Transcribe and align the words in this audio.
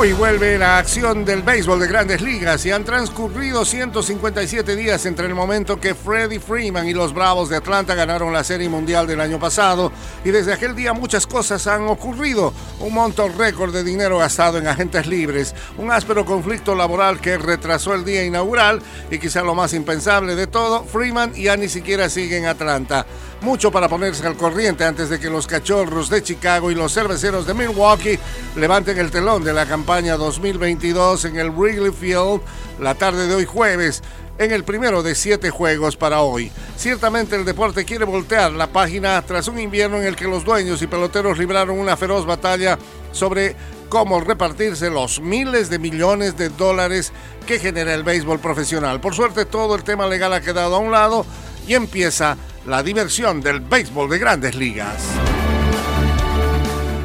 Hoy 0.00 0.14
vuelve 0.14 0.56
la 0.56 0.78
acción 0.78 1.26
del 1.26 1.42
béisbol 1.42 1.78
de 1.78 1.86
grandes 1.86 2.22
ligas 2.22 2.64
y 2.64 2.70
han 2.70 2.84
transcurrido 2.84 3.66
157 3.66 4.74
días 4.74 5.04
entre 5.04 5.26
el 5.26 5.34
momento 5.34 5.78
que 5.78 5.94
Freddie 5.94 6.40
Freeman 6.40 6.88
y 6.88 6.94
los 6.94 7.12
Bravos 7.12 7.50
de 7.50 7.56
Atlanta 7.56 7.94
ganaron 7.94 8.32
la 8.32 8.42
Serie 8.42 8.70
Mundial 8.70 9.06
del 9.06 9.20
año 9.20 9.38
pasado 9.38 9.92
y 10.24 10.30
desde 10.30 10.54
aquel 10.54 10.74
día 10.74 10.94
muchas 10.94 11.26
cosas 11.26 11.66
han 11.66 11.82
ocurrido. 11.82 12.54
Un 12.78 12.94
monto 12.94 13.28
récord 13.28 13.74
de 13.74 13.84
dinero 13.84 14.16
gastado 14.16 14.56
en 14.56 14.68
agentes 14.68 15.06
libres, 15.06 15.54
un 15.76 15.92
áspero 15.92 16.24
conflicto 16.24 16.74
laboral 16.74 17.20
que 17.20 17.36
retrasó 17.36 17.92
el 17.92 18.06
día 18.06 18.24
inaugural 18.24 18.80
y 19.10 19.18
quizá 19.18 19.42
lo 19.42 19.54
más 19.54 19.74
impensable 19.74 20.34
de 20.34 20.46
todo, 20.46 20.82
Freeman 20.84 21.34
ya 21.34 21.58
ni 21.58 21.68
siquiera 21.68 22.08
sigue 22.08 22.38
en 22.38 22.46
Atlanta. 22.46 23.04
Mucho 23.42 23.70
para 23.72 23.88
ponerse 23.88 24.26
al 24.26 24.36
corriente 24.36 24.84
antes 24.84 25.08
de 25.08 25.18
que 25.18 25.30
los 25.30 25.46
cachorros 25.46 26.10
de 26.10 26.22
Chicago 26.22 26.70
y 26.70 26.74
los 26.74 26.92
cerveceros 26.92 27.46
de 27.46 27.54
Milwaukee 27.54 28.18
levanten 28.54 28.98
el 28.98 29.10
telón 29.10 29.42
de 29.42 29.54
la 29.54 29.64
campaña 29.64 30.18
2022 30.18 31.24
en 31.24 31.36
el 31.38 31.50
Wrigley 31.50 31.90
Field 31.90 32.42
la 32.78 32.94
tarde 32.94 33.26
de 33.26 33.34
hoy 33.34 33.46
jueves 33.46 34.02
en 34.36 34.52
el 34.52 34.62
primero 34.62 35.02
de 35.02 35.14
siete 35.14 35.48
juegos 35.48 35.96
para 35.96 36.20
hoy. 36.20 36.52
Ciertamente 36.76 37.34
el 37.34 37.46
deporte 37.46 37.86
quiere 37.86 38.04
voltear 38.04 38.52
la 38.52 38.66
página 38.66 39.22
tras 39.22 39.48
un 39.48 39.58
invierno 39.58 39.96
en 39.96 40.04
el 40.04 40.16
que 40.16 40.28
los 40.28 40.44
dueños 40.44 40.82
y 40.82 40.86
peloteros 40.86 41.38
libraron 41.38 41.78
una 41.78 41.96
feroz 41.96 42.26
batalla 42.26 42.78
sobre 43.10 43.56
cómo 43.88 44.20
repartirse 44.20 44.90
los 44.90 45.18
miles 45.18 45.70
de 45.70 45.78
millones 45.78 46.36
de 46.36 46.50
dólares 46.50 47.10
que 47.46 47.58
genera 47.58 47.94
el 47.94 48.04
béisbol 48.04 48.38
profesional. 48.38 49.00
Por 49.00 49.14
suerte 49.14 49.46
todo 49.46 49.76
el 49.76 49.82
tema 49.82 50.06
legal 50.06 50.34
ha 50.34 50.42
quedado 50.42 50.76
a 50.76 50.78
un 50.78 50.92
lado 50.92 51.24
y 51.66 51.72
empieza 51.74 52.36
la 52.66 52.82
diversión 52.82 53.40
del 53.40 53.60
béisbol 53.60 54.10
de 54.10 54.18
grandes 54.18 54.54
ligas. 54.54 55.02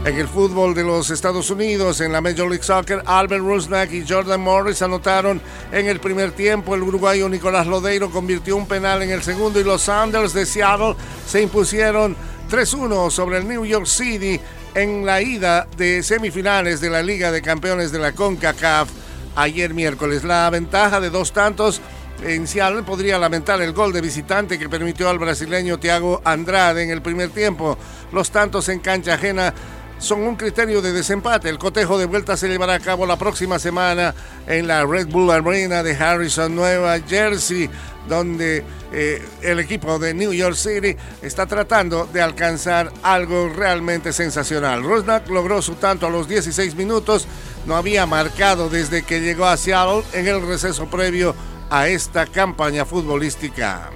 En 0.05 0.19
el 0.19 0.27
fútbol 0.27 0.75
de 0.75 0.83
los 0.83 1.09
Estados 1.09 1.49
Unidos, 1.49 1.99
en 1.99 2.11
la 2.11 2.21
Major 2.21 2.47
League 2.47 2.63
Soccer, 2.63 3.01
Albert 3.05 3.41
Rusnak 3.41 3.91
y 3.91 4.05
Jordan 4.07 4.39
Morris 4.39 4.83
anotaron 4.83 5.41
en 5.71 5.87
el 5.87 5.99
primer 5.99 6.31
tiempo. 6.31 6.75
El 6.75 6.83
uruguayo 6.83 7.27
Nicolás 7.27 7.65
Lodeiro 7.65 8.11
convirtió 8.11 8.55
un 8.55 8.67
penal 8.67 9.01
en 9.01 9.09
el 9.09 9.23
segundo 9.23 9.59
y 9.59 9.63
los 9.63 9.81
Sanders 9.81 10.33
de 10.33 10.45
Seattle 10.45 10.95
se 11.25 11.41
impusieron 11.41 12.15
3-1 12.51 13.09
sobre 13.09 13.39
el 13.39 13.47
New 13.47 13.65
York 13.65 13.87
City 13.87 14.39
en 14.75 15.05
la 15.05 15.21
ida 15.21 15.67
de 15.75 16.03
semifinales 16.03 16.81
de 16.81 16.91
la 16.91 17.01
Liga 17.01 17.31
de 17.31 17.41
Campeones 17.41 17.91
de 17.91 17.97
la 17.97 18.11
CONCACAF 18.11 18.89
ayer 19.35 19.73
miércoles. 19.73 20.23
La 20.23 20.49
ventaja 20.51 20.99
de 20.99 21.09
dos 21.09 21.31
tantos 21.31 21.81
en 22.23 22.83
podría 22.85 23.19
lamentar 23.19 23.61
el 23.61 23.73
gol 23.73 23.91
de 23.93 24.01
visitante 24.01 24.57
que 24.57 24.69
permitió 24.69 25.09
al 25.09 25.19
brasileño 25.19 25.77
Thiago 25.77 26.21
Andrade 26.23 26.83
en 26.83 26.89
el 26.89 27.01
primer 27.01 27.29
tiempo. 27.29 27.77
Los 28.11 28.31
tantos 28.31 28.69
en 28.69 28.79
cancha 28.79 29.15
ajena 29.15 29.53
son 29.99 30.21
un 30.21 30.35
criterio 30.35 30.81
de 30.81 30.91
desempate. 30.91 31.49
El 31.49 31.57
cotejo 31.57 31.97
de 31.97 32.05
vuelta 32.05 32.37
se 32.37 32.47
llevará 32.47 32.75
a 32.75 32.79
cabo 32.79 33.05
la 33.05 33.17
próxima 33.17 33.59
semana 33.59 34.13
en 34.47 34.67
la 34.67 34.85
Red 34.85 35.07
Bull 35.07 35.31
Arena 35.31 35.83
de 35.83 35.95
Harrison, 35.95 36.55
Nueva 36.55 36.99
Jersey, 36.99 37.69
donde 38.07 38.63
eh, 38.91 39.25
el 39.41 39.59
equipo 39.59 39.97
de 39.99 40.13
New 40.13 40.31
York 40.31 40.55
City 40.55 40.95
está 41.21 41.45
tratando 41.45 42.07
de 42.11 42.21
alcanzar 42.21 42.91
algo 43.03 43.49
realmente 43.49 44.13
sensacional. 44.13 44.83
Rosnak 44.83 45.27
logró 45.29 45.61
su 45.61 45.75
tanto 45.75 46.07
a 46.07 46.09
los 46.09 46.27
16 46.27 46.75
minutos, 46.75 47.27
no 47.65 47.75
había 47.75 48.05
marcado 48.05 48.69
desde 48.69 49.03
que 49.03 49.21
llegó 49.21 49.45
a 49.45 49.57
Seattle 49.57 50.03
en 50.13 50.27
el 50.27 50.45
receso 50.45 50.85
previo 50.87 51.35
a 51.75 51.89
esta 51.89 52.25
campaña 52.25 52.85
futbolística. 52.85 53.91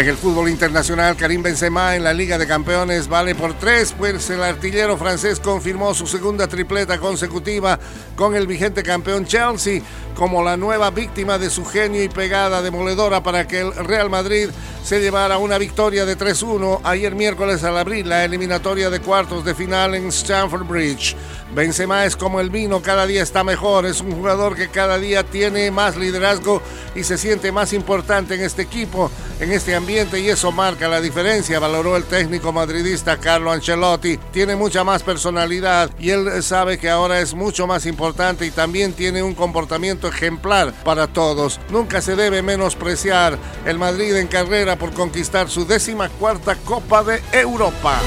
En 0.00 0.08
el 0.08 0.16
fútbol 0.16 0.48
internacional, 0.48 1.14
Karim 1.14 1.42
Benzema 1.42 1.94
en 1.94 2.02
la 2.02 2.14
Liga 2.14 2.38
de 2.38 2.46
Campeones 2.46 3.06
vale 3.06 3.34
por 3.34 3.52
tres, 3.58 3.92
pues 3.92 4.30
el 4.30 4.42
artillero 4.42 4.96
francés 4.96 5.38
confirmó 5.40 5.92
su 5.92 6.06
segunda 6.06 6.48
tripleta 6.48 6.96
consecutiva 6.96 7.78
con 8.16 8.34
el 8.34 8.46
vigente 8.46 8.82
campeón 8.82 9.26
Chelsea 9.26 9.82
como 10.14 10.42
la 10.42 10.56
nueva 10.56 10.90
víctima 10.90 11.36
de 11.36 11.50
su 11.50 11.66
genio 11.66 12.02
y 12.02 12.08
pegada 12.08 12.62
demoledora 12.62 13.22
para 13.22 13.46
que 13.46 13.60
el 13.60 13.74
Real 13.74 14.08
Madrid 14.08 14.48
se 14.82 15.00
llevara 15.00 15.38
una 15.38 15.58
victoria 15.58 16.06
de 16.06 16.16
3-1 16.16 16.80
ayer 16.84 17.14
miércoles 17.14 17.62
al 17.64 17.76
abrir 17.76 18.06
la 18.06 18.24
eliminatoria 18.24 18.88
de 18.88 19.00
cuartos 19.00 19.44
de 19.44 19.54
final 19.54 19.94
en 19.94 20.08
Stamford 20.08 20.66
Bridge. 20.66 21.14
Benzema 21.54 22.04
es 22.06 22.16
como 22.16 22.40
el 22.40 22.48
vino, 22.48 22.80
cada 22.80 23.06
día 23.06 23.22
está 23.22 23.44
mejor, 23.44 23.84
es 23.84 24.00
un 24.00 24.12
jugador 24.12 24.54
que 24.54 24.68
cada 24.68 24.98
día 24.98 25.24
tiene 25.24 25.70
más 25.70 25.96
liderazgo 25.96 26.62
y 26.94 27.02
se 27.02 27.18
siente 27.18 27.50
más 27.50 27.72
importante 27.72 28.34
en 28.34 28.42
este 28.42 28.62
equipo, 28.62 29.10
en 29.40 29.50
este 29.52 29.74
y 29.90 30.28
eso 30.28 30.52
marca 30.52 30.86
la 30.86 31.00
diferencia, 31.00 31.58
valoró 31.58 31.96
el 31.96 32.04
técnico 32.04 32.52
madridista 32.52 33.16
Carlo 33.16 33.50
Ancelotti. 33.50 34.18
Tiene 34.32 34.54
mucha 34.54 34.84
más 34.84 35.02
personalidad 35.02 35.90
y 35.98 36.10
él 36.10 36.44
sabe 36.44 36.78
que 36.78 36.88
ahora 36.88 37.18
es 37.18 37.34
mucho 37.34 37.66
más 37.66 37.86
importante 37.86 38.46
y 38.46 38.52
también 38.52 38.92
tiene 38.92 39.20
un 39.20 39.34
comportamiento 39.34 40.06
ejemplar 40.06 40.72
para 40.84 41.08
todos. 41.08 41.58
Nunca 41.70 42.00
se 42.00 42.14
debe 42.14 42.40
menospreciar 42.40 43.36
el 43.66 43.78
Madrid 43.78 44.14
en 44.14 44.28
carrera 44.28 44.76
por 44.76 44.92
conquistar 44.92 45.50
su 45.50 45.66
décima 45.66 46.08
cuarta 46.08 46.54
Copa 46.54 47.02
de 47.02 47.20
Europa. 47.32 47.98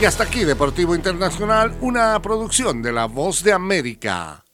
Y 0.00 0.06
hasta 0.06 0.24
aquí 0.24 0.44
Deportivo 0.44 0.94
Internacional, 0.94 1.76
una 1.82 2.22
producción 2.22 2.80
de 2.80 2.92
La 2.92 3.04
Voz 3.04 3.42
de 3.42 3.52
América. 3.52 4.44